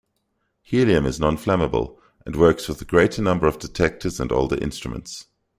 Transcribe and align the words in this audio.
Helium 0.63 1.05
is 1.05 1.19
non-flammable 1.19 1.95
and 2.25 2.35
works 2.35 2.67
with 2.67 2.81
a 2.81 2.85
greater 2.85 3.21
number 3.21 3.45
of 3.45 3.59
detectors 3.59 4.19
and 4.19 4.31
older 4.31 4.57
instruments. 4.57 5.27